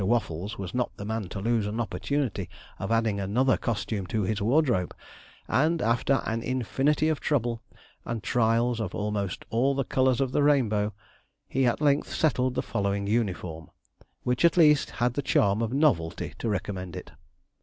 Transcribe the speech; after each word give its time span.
Waffles 0.03 0.57
was 0.57 0.73
not 0.73 0.89
the 0.97 1.05
man 1.05 1.29
to 1.29 1.39
lose 1.39 1.67
an 1.67 1.79
opportunity 1.79 2.49
of 2.79 2.91
adding 2.91 3.19
another 3.19 3.55
costume 3.55 4.07
to 4.07 4.23
his 4.23 4.41
wardrobe, 4.41 4.95
and 5.47 5.79
after 5.79 6.23
an 6.25 6.41
infinity 6.41 7.07
of 7.07 7.19
trouble, 7.19 7.61
and 8.03 8.23
trials 8.23 8.79
of 8.81 8.95
almost 8.95 9.45
all 9.51 9.75
the 9.75 9.83
colours 9.83 10.19
of 10.19 10.31
the 10.31 10.41
rainbow, 10.41 10.91
he 11.47 11.67
at 11.67 11.81
length 11.81 12.11
settled 12.11 12.55
the 12.55 12.63
following 12.63 13.05
uniform, 13.05 13.69
which, 14.23 14.43
at 14.43 14.57
least, 14.57 14.89
had 14.89 15.13
the 15.13 15.21
charm 15.21 15.61
of 15.61 15.71
novelty 15.71 16.33
to 16.39 16.49
recommend 16.49 16.95
it. 16.95 17.11